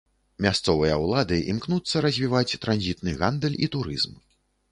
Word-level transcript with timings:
Мясцовыя 0.43 0.95
ўлады 1.01 1.37
імкнуцца 1.51 2.01
развіваць 2.07 2.57
транзітны 2.65 3.11
гандаль 3.21 3.59
і 3.67 3.71
турызм. 3.79 4.19